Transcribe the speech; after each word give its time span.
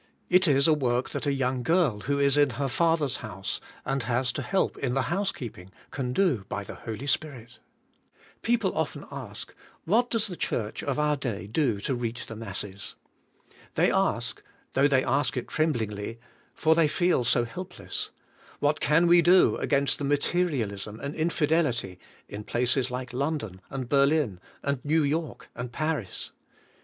It 0.31 0.47
is 0.47 0.67
a 0.67 0.73
work 0.73 1.11
that 1.11 1.27
a 1.27 1.31
young 1.31 1.61
girl 1.61 1.99
who 1.99 2.17
is 2.17 2.35
in 2.35 2.49
her 2.57 2.67
father's 2.67 3.17
house 3.17 3.61
and 3.85 4.01
has 4.01 4.31
to 4.31 4.41
help 4.41 4.75
in 4.79 4.95
the 4.95 5.03
housekeeping 5.13 5.71
can 5.91 6.11
do 6.11 6.43
by 6.49 6.63
the 6.63 6.73
Holy 6.73 7.05
Spirit. 7.05 7.59
People 8.41 8.75
often 8.75 9.05
ask: 9.11 9.53
What 9.85 10.09
does 10.09 10.25
the 10.25 10.35
Church 10.35 10.81
of 10.81 10.97
our 10.97 11.15
day 11.15 11.45
do 11.45 11.79
to 11.81 11.93
reach 11.93 12.25
the 12.25 12.35
masses? 12.35 12.95
They 13.75 13.91
ask, 13.91 14.41
though 14.73 14.87
they 14.87 15.03
ask 15.03 15.37
it 15.37 15.45
tremblingl}^, 15.45 16.17
for 16.55 16.73
they 16.73 16.87
feel 16.87 17.23
so 17.23 17.45
helpless: 17.45 18.09
What 18.57 18.79
can 18.79 19.05
we 19.05 19.21
do 19.21 19.55
against 19.57 19.99
the 19.99 20.03
materialism 20.03 20.99
and 20.99 21.13
infidelity 21.13 21.99
in 22.27 22.43
places 22.43 22.89
like 22.89 23.13
London 23.13 23.61
and 23.69 23.87
Berlin 23.87 24.39
and 24.63 24.83
New 24.83 25.03
York 25.03 25.49
and 25.53 25.71
Paris? 25.71 26.31